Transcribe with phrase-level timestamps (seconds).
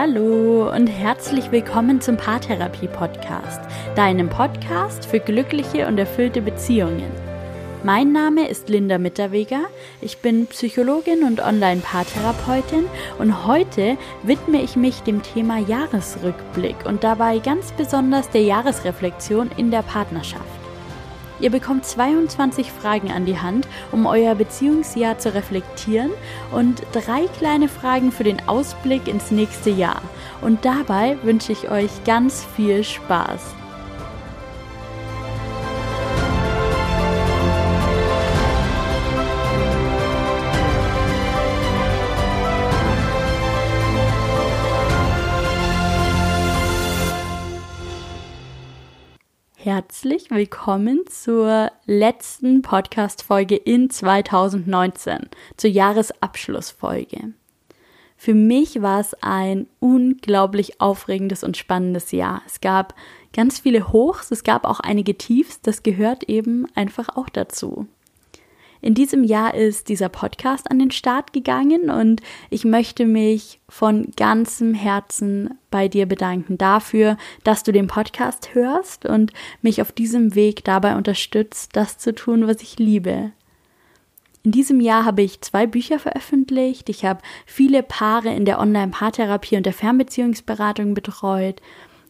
[0.00, 3.60] Hallo und herzlich willkommen zum Paartherapie Podcast,
[3.96, 7.10] deinem Podcast für glückliche und erfüllte Beziehungen.
[7.82, 9.62] Mein Name ist Linda Mitterweger,
[10.00, 12.84] ich bin Psychologin und Online-Paartherapeutin
[13.18, 19.72] und heute widme ich mich dem Thema Jahresrückblick und dabei ganz besonders der Jahresreflexion in
[19.72, 20.57] der Partnerschaft.
[21.40, 26.10] Ihr bekommt 22 Fragen an die Hand, um euer Beziehungsjahr zu reflektieren
[26.50, 30.02] und drei kleine Fragen für den Ausblick ins nächste Jahr.
[30.40, 33.57] Und dabei wünsche ich euch ganz viel Spaß.
[49.68, 57.34] Herzlich willkommen zur letzten Podcast-Folge in 2019, zur Jahresabschlussfolge.
[58.16, 62.40] Für mich war es ein unglaublich aufregendes und spannendes Jahr.
[62.46, 62.94] Es gab
[63.34, 67.86] ganz viele Hochs, es gab auch einige Tiefs, das gehört eben einfach auch dazu.
[68.80, 74.12] In diesem Jahr ist dieser Podcast an den Start gegangen und ich möchte mich von
[74.16, 80.34] ganzem Herzen bei dir bedanken dafür, dass du den Podcast hörst und mich auf diesem
[80.34, 83.32] Weg dabei unterstützt, das zu tun, was ich liebe.
[84.44, 86.88] In diesem Jahr habe ich zwei Bücher veröffentlicht.
[86.88, 91.60] Ich habe viele Paare in der Online-Paartherapie und der Fernbeziehungsberatung betreut.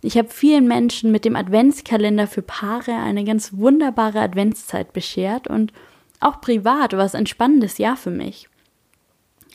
[0.02, 5.72] Ich habe vielen Menschen mit dem Adventskalender für Paare eine ganz wunderbare Adventszeit beschert und
[6.20, 8.48] auch privat war es ein spannendes Jahr für mich.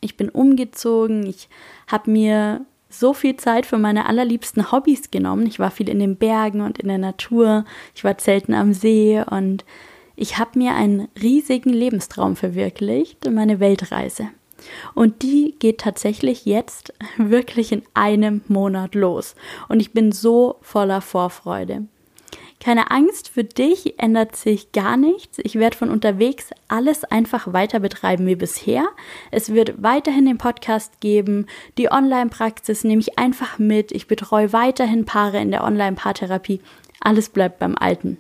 [0.02, 1.50] Ich bin umgezogen, ich
[1.88, 5.48] habe mir so viel Zeit für meine allerliebsten Hobbys genommen.
[5.48, 9.24] Ich war viel in den Bergen und in der Natur, ich war selten am See
[9.30, 9.66] und
[10.16, 14.30] ich habe mir einen riesigen Lebenstraum verwirklicht, meine Weltreise.
[14.94, 19.36] Und die geht tatsächlich jetzt wirklich in einem Monat los.
[19.70, 21.88] Und ich bin so voller Vorfreude.
[22.64, 25.38] Keine Angst, für dich ändert sich gar nichts.
[25.44, 28.88] Ich werde von unterwegs alles einfach weiter betreiben wie bisher.
[29.32, 31.48] Es wird weiterhin den Podcast geben.
[31.78, 33.92] Die Online-Praxis nehme ich einfach mit.
[33.92, 36.62] Ich betreue weiterhin Paare in der Online-Paartherapie.
[37.02, 38.18] Alles bleibt beim Alten.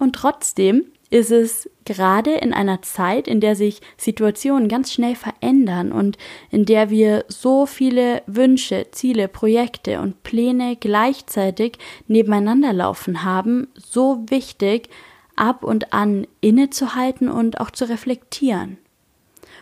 [0.00, 5.90] Und trotzdem ist es gerade in einer Zeit, in der sich Situationen ganz schnell verändern
[5.90, 6.18] und
[6.50, 14.24] in der wir so viele Wünsche, Ziele, Projekte und Pläne gleichzeitig nebeneinander laufen haben, so
[14.28, 14.90] wichtig,
[15.36, 18.76] ab und an innezuhalten und auch zu reflektieren.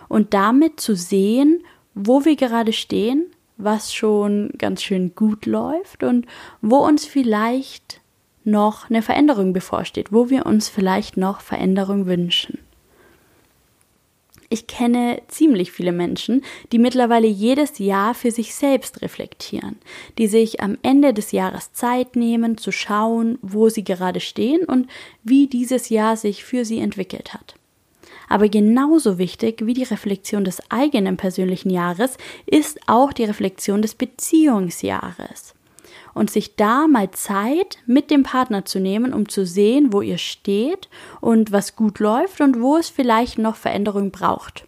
[0.09, 1.63] Und damit zu sehen,
[1.95, 3.27] wo wir gerade stehen,
[3.57, 6.27] was schon ganz schön gut läuft und
[6.61, 8.01] wo uns vielleicht
[8.45, 12.59] noch eine Veränderung bevorsteht, wo wir uns vielleicht noch Veränderung wünschen.
[14.51, 19.77] Ich kenne ziemlich viele Menschen, die mittlerweile jedes Jahr für sich selbst reflektieren,
[20.19, 24.89] die sich am Ende des Jahres Zeit nehmen, zu schauen, wo sie gerade stehen und
[25.25, 27.55] wie dieses Jahr sich für sie entwickelt hat.
[28.29, 32.17] Aber genauso wichtig wie die Reflexion des eigenen persönlichen Jahres
[32.47, 35.54] ist auch die Reflexion des Beziehungsjahres
[36.15, 40.19] und sich da mal Zeit mit dem Partner zu nehmen, um zu sehen, wo ihr
[40.19, 40.89] steht
[41.21, 44.67] und was gut läuft und wo es vielleicht noch Veränderung braucht.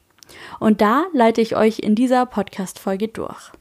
[0.61, 3.53] Und da leite ich euch in dieser Podcast-Folge durch.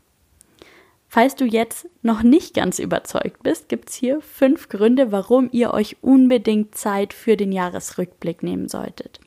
[1.08, 5.74] Falls du jetzt noch nicht ganz überzeugt bist, gibt es hier fünf Gründe, warum ihr
[5.74, 9.22] euch unbedingt Zeit für den Jahresrückblick nehmen solltet.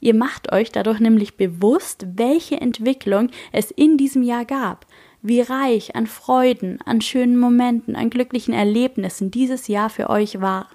[0.00, 4.86] Ihr macht euch dadurch nämlich bewusst, welche Entwicklung es in diesem Jahr gab,
[5.24, 10.68] wie reich an Freuden, an schönen Momenten, an glücklichen Erlebnissen dieses Jahr für euch war.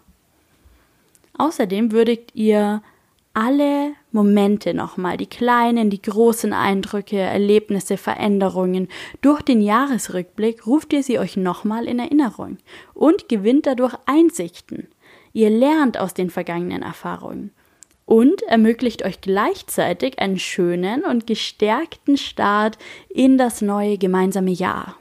[1.38, 2.82] Außerdem würdigt ihr
[3.36, 8.88] alle Momente nochmal, die kleinen, die großen Eindrücke, Erlebnisse, Veränderungen.
[9.22, 12.58] Durch den Jahresrückblick ruft ihr sie euch nochmal in Erinnerung
[12.96, 14.88] und gewinnt dadurch Einsichten.
[15.32, 17.52] Ihr lernt aus den vergangenen Erfahrungen
[18.10, 24.96] und ermöglicht euch gleichzeitig einen schönen und gestärkten Start in das neue gemeinsame Jahr.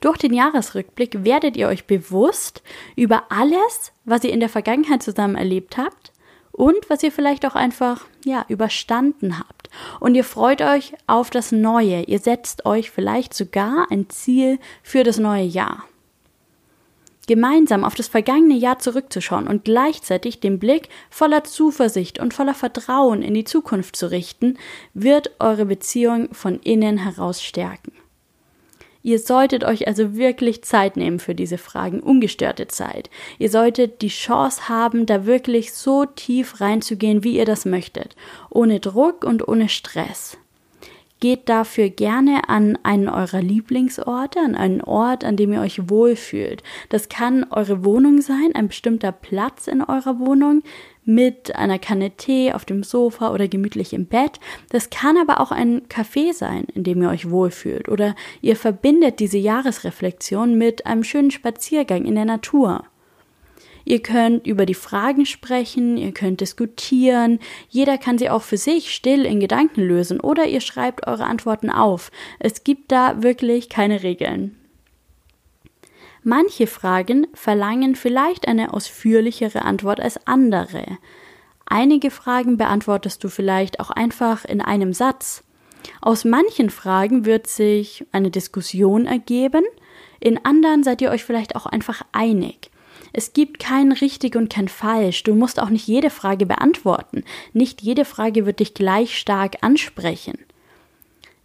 [0.00, 2.64] Durch den Jahresrückblick werdet ihr euch bewusst
[2.96, 6.10] über alles, was ihr in der Vergangenheit zusammen erlebt habt
[6.50, 9.70] und was ihr vielleicht auch einfach, ja, überstanden habt.
[10.00, 12.02] Und ihr freut euch auf das Neue.
[12.02, 15.84] Ihr setzt euch vielleicht sogar ein Ziel für das neue Jahr
[17.30, 23.22] gemeinsam auf das vergangene Jahr zurückzuschauen und gleichzeitig den Blick voller Zuversicht und voller Vertrauen
[23.22, 24.58] in die Zukunft zu richten,
[24.94, 27.92] wird eure Beziehung von innen heraus stärken.
[29.04, 33.10] Ihr solltet euch also wirklich Zeit nehmen für diese Fragen, ungestörte Zeit.
[33.38, 38.16] Ihr solltet die Chance haben, da wirklich so tief reinzugehen, wie ihr das möchtet,
[38.50, 40.36] ohne Druck und ohne Stress.
[41.20, 46.62] Geht dafür gerne an einen eurer Lieblingsorte, an einen Ort, an dem ihr euch wohlfühlt.
[46.88, 50.62] Das kann eure Wohnung sein, ein bestimmter Platz in eurer Wohnung
[51.04, 54.40] mit einer Kanne Tee auf dem Sofa oder gemütlich im Bett.
[54.70, 57.88] Das kann aber auch ein Café sein, in dem ihr euch wohlfühlt.
[57.88, 62.84] Oder ihr verbindet diese Jahresreflexion mit einem schönen Spaziergang in der Natur.
[63.84, 67.38] Ihr könnt über die Fragen sprechen, ihr könnt diskutieren,
[67.68, 71.70] jeder kann sie auch für sich still in Gedanken lösen oder ihr schreibt eure Antworten
[71.70, 72.10] auf.
[72.38, 74.56] Es gibt da wirklich keine Regeln.
[76.22, 80.98] Manche Fragen verlangen vielleicht eine ausführlichere Antwort als andere.
[81.64, 85.44] Einige Fragen beantwortest du vielleicht auch einfach in einem Satz.
[86.02, 89.64] Aus manchen Fragen wird sich eine Diskussion ergeben,
[90.18, 92.70] in anderen seid ihr euch vielleicht auch einfach einig.
[93.12, 95.22] Es gibt kein richtig und kein falsch.
[95.22, 97.24] Du musst auch nicht jede Frage beantworten.
[97.52, 100.38] Nicht jede Frage wird dich gleich stark ansprechen.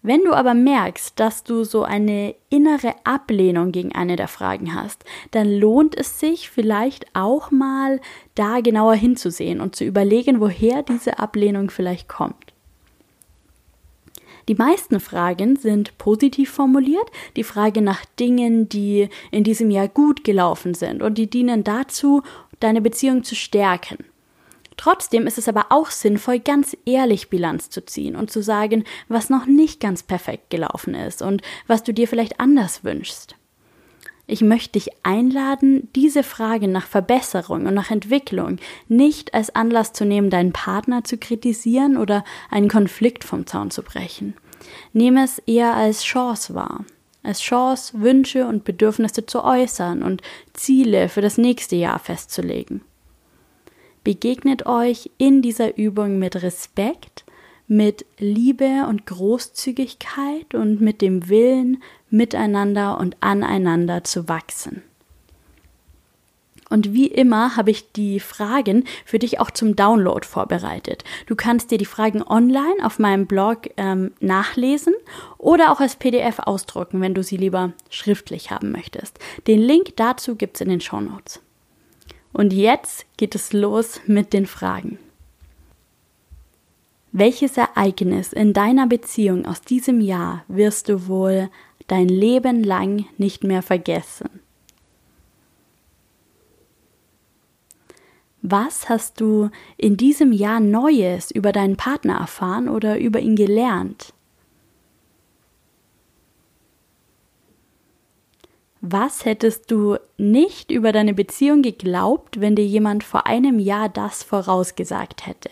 [0.02, 5.04] Wenn du aber merkst, dass du so eine innere Ablehnung gegen eine der Fragen hast,
[5.32, 8.00] dann lohnt es sich vielleicht auch mal
[8.36, 12.55] da genauer hinzusehen und zu überlegen, woher diese Ablehnung vielleicht kommt.
[14.48, 17.10] Die meisten Fragen sind positiv formuliert.
[17.36, 22.22] Die Frage nach Dingen, die in diesem Jahr gut gelaufen sind und die dienen dazu,
[22.60, 23.98] deine Beziehung zu stärken.
[24.78, 29.30] Trotzdem ist es aber auch sinnvoll, ganz ehrlich Bilanz zu ziehen und zu sagen, was
[29.30, 33.36] noch nicht ganz perfekt gelaufen ist und was du dir vielleicht anders wünschst.
[34.28, 38.58] Ich möchte dich einladen, diese Frage nach Verbesserung und nach Entwicklung
[38.88, 43.84] nicht als Anlass zu nehmen, deinen Partner zu kritisieren oder einen Konflikt vom Zaun zu
[43.84, 44.34] brechen.
[44.94, 46.86] Nehme es eher als Chance wahr.
[47.22, 50.22] Als Chance, Wünsche und Bedürfnisse zu äußern und
[50.54, 52.82] Ziele für das nächste Jahr festzulegen.
[54.04, 57.26] Begegnet euch in dieser Übung mit Respekt,
[57.68, 61.82] mit Liebe und Großzügigkeit und mit dem Willen,
[62.16, 64.82] miteinander und aneinander zu wachsen.
[66.70, 71.04] Und wie immer habe ich die Fragen für dich auch zum Download vorbereitet.
[71.28, 74.96] Du kannst dir die Fragen online auf meinem Blog ähm, nachlesen
[75.38, 79.20] oder auch als PDF ausdrucken, wenn du sie lieber schriftlich haben möchtest.
[79.46, 81.40] Den Link dazu gibt es in den Show Notes.
[82.34, 84.98] Und jetzt geht es los mit den Fragen.
[87.12, 91.50] Welches Ereignis in deiner Beziehung aus diesem Jahr wirst du wohl
[91.88, 94.30] dein Leben lang nicht mehr vergessen?
[98.48, 104.14] Was hast du in diesem Jahr Neues über deinen Partner erfahren oder über ihn gelernt?
[108.82, 114.22] Was hättest du nicht über deine Beziehung geglaubt, wenn dir jemand vor einem Jahr das
[114.22, 115.50] vorausgesagt hätte?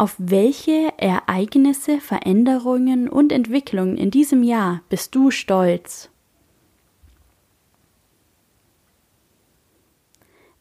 [0.00, 6.08] Auf welche Ereignisse, Veränderungen und Entwicklungen in diesem Jahr bist du stolz?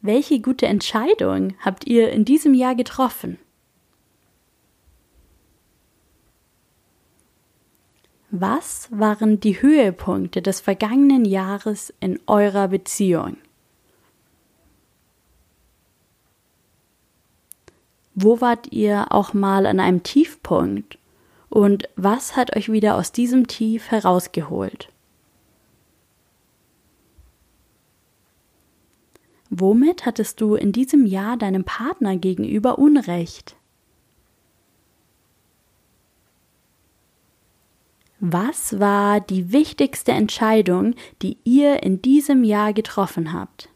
[0.01, 3.39] Welche gute Entscheidung habt ihr in diesem Jahr getroffen?
[8.31, 13.37] Was waren die Höhepunkte des vergangenen Jahres in eurer Beziehung?
[18.21, 20.97] Wo wart ihr auch mal an einem Tiefpunkt?
[21.47, 24.89] Und was hat euch wieder aus diesem Tief herausgeholt?
[29.49, 33.55] Womit hattest du in diesem Jahr deinem Partner gegenüber Unrecht?
[38.19, 43.69] Was war die wichtigste Entscheidung, die ihr in diesem Jahr getroffen habt?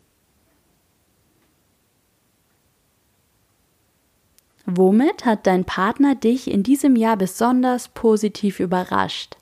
[4.65, 9.35] Womit hat dein Partner dich in diesem Jahr besonders positiv überrascht?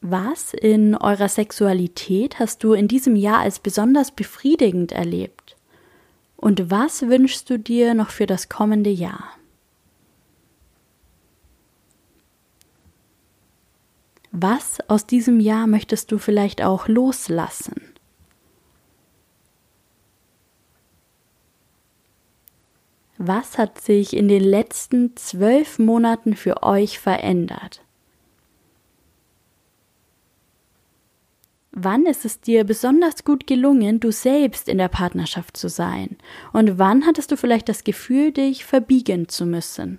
[0.00, 5.56] Was in eurer Sexualität hast du in diesem Jahr als besonders befriedigend erlebt?
[6.36, 9.24] Und was wünschst du dir noch für das kommende Jahr?
[14.30, 17.87] Was aus diesem Jahr möchtest du vielleicht auch loslassen?
[23.28, 27.82] Was hat sich in den letzten zwölf Monaten für euch verändert?
[31.70, 36.16] Wann ist es dir besonders gut gelungen, du selbst in der Partnerschaft zu sein?
[36.54, 39.98] Und wann hattest du vielleicht das Gefühl, dich verbiegen zu müssen?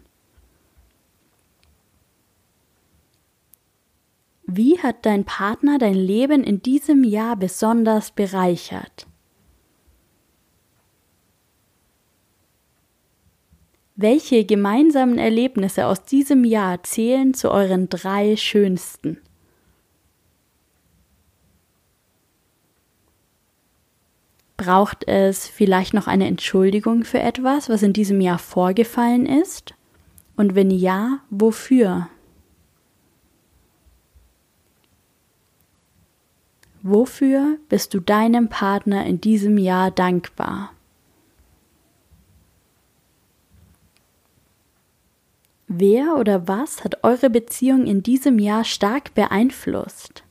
[4.47, 9.05] Wie hat dein Partner dein Leben in diesem Jahr besonders bereichert?
[14.01, 19.17] Welche gemeinsamen Erlebnisse aus diesem Jahr zählen zu euren drei schönsten?
[24.55, 29.73] Braucht es vielleicht noch eine Entschuldigung für etwas, was in diesem Jahr vorgefallen ist?
[30.37, 32.07] Und wenn ja, wofür?
[36.83, 40.71] Wofür bist du deinem Partner in diesem Jahr dankbar?
[45.71, 50.23] Wer oder was hat eure Beziehung in diesem Jahr stark beeinflusst?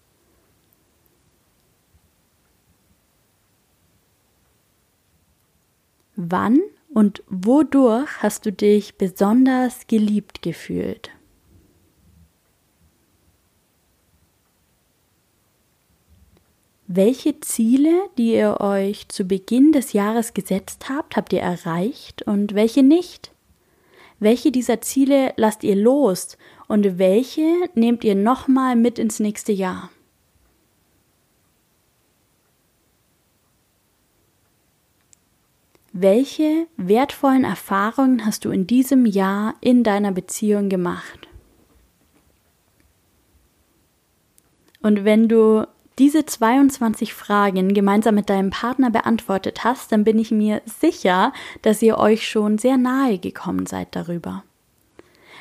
[6.16, 6.58] Wann
[6.92, 11.10] und wodurch hast du dich besonders geliebt gefühlt?
[16.88, 22.56] Welche Ziele, die ihr euch zu Beginn des Jahres gesetzt habt, habt ihr erreicht und
[22.56, 23.30] welche nicht?
[24.20, 29.90] Welche dieser Ziele lasst ihr los und welche nehmt ihr nochmal mit ins nächste Jahr?
[35.92, 41.28] Welche wertvollen Erfahrungen hast du in diesem Jahr in deiner Beziehung gemacht?
[44.80, 45.66] Und wenn du
[45.98, 51.82] diese 22 Fragen gemeinsam mit deinem Partner beantwortet hast, dann bin ich mir sicher, dass
[51.82, 54.44] ihr euch schon sehr nahe gekommen seid darüber.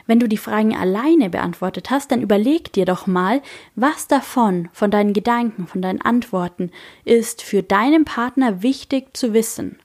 [0.07, 3.41] Wenn du die Fragen alleine beantwortet hast, dann überleg dir doch mal,
[3.75, 6.71] was davon, von deinen Gedanken, von deinen Antworten,
[7.03, 9.77] ist für deinen Partner wichtig zu wissen.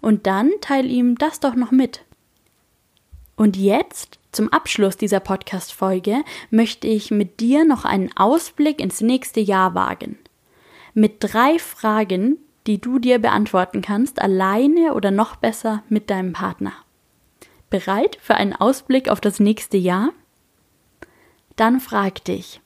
[0.00, 2.04] Und dann teil ihm das doch noch mit.
[3.36, 9.40] Und jetzt, zum Abschluss dieser Podcast-Folge, möchte ich mit dir noch einen Ausblick ins nächste
[9.40, 10.18] Jahr wagen.
[10.94, 16.72] Mit drei Fragen, die du dir beantworten kannst, alleine oder noch besser mit deinem Partner.
[17.70, 20.10] Bereit für einen Ausblick auf das nächste Jahr?
[21.56, 22.60] Dann frag dich,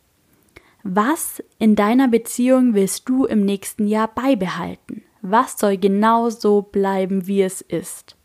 [0.83, 5.05] was in deiner Beziehung willst du im nächsten Jahr beibehalten?
[5.21, 8.17] Was soll genau so bleiben, wie es ist?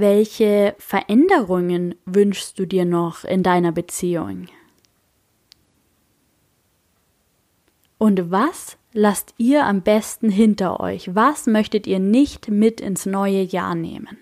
[0.00, 4.46] Welche Veränderungen wünschst du dir noch in deiner Beziehung?
[7.98, 11.16] Und was lasst ihr am besten hinter euch?
[11.16, 14.18] Was möchtet ihr nicht mit ins neue Jahr nehmen?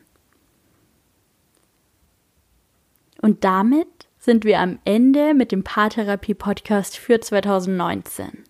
[3.21, 8.46] Und damit sind wir am Ende mit dem Paartherapie-Podcast für 2019.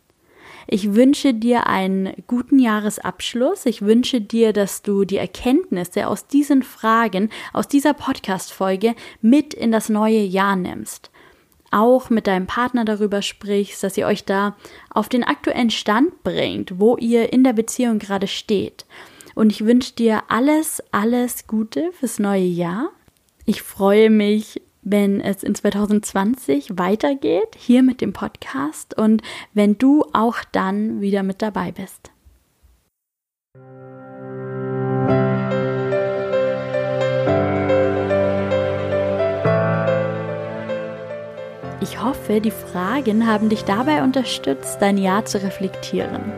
[0.69, 3.67] Ich wünsche dir einen guten Jahresabschluss.
[3.67, 9.71] Ich wünsche dir, dass du die Erkenntnisse aus diesen Fragen, aus dieser Podcast-Folge mit in
[9.71, 11.11] das neue Jahr nimmst.
[11.71, 14.57] Auch mit deinem Partner darüber sprichst, dass ihr euch da
[14.91, 18.87] auf den aktuellen Stand bringt, wo ihr in der Beziehung gerade steht.
[19.35, 22.91] Und ich wünsche dir alles, alles Gute fürs neue Jahr.
[23.45, 29.21] Ich freue mich wenn es in 2020 weitergeht, hier mit dem Podcast und
[29.53, 32.13] wenn du auch dann wieder mit dabei bist.
[41.81, 46.33] Ich hoffe, die Fragen haben dich dabei unterstützt, dein Jahr zu reflektieren.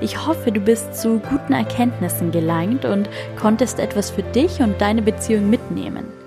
[0.00, 5.02] Ich hoffe, du bist zu guten Erkenntnissen gelangt und konntest etwas für dich und deine
[5.02, 6.21] Beziehung mitnehmen.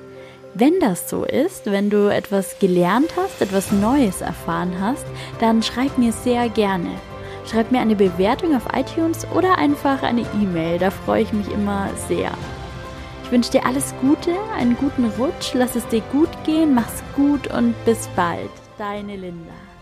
[0.57, 5.05] Wenn das so ist, wenn du etwas gelernt hast, etwas Neues erfahren hast,
[5.41, 6.91] dann schreib mir sehr gerne.
[7.45, 11.89] Schreib mir eine Bewertung auf iTunes oder einfach eine E-Mail, da freue ich mich immer
[12.07, 12.31] sehr.
[13.25, 17.53] Ich wünsche dir alles Gute, einen guten Rutsch, lass es dir gut gehen, mach's gut
[17.53, 18.49] und bis bald.
[18.77, 19.74] Deine Linda.